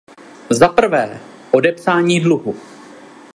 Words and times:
Za 0.49 0.67
prvé, 0.67 1.19
odepsání 1.51 2.19
dluhu. 2.19 2.55